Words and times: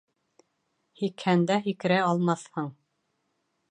Һикһәндә 1.03 1.59
һикерә 1.69 2.03
алмаҫһың. 2.09 2.77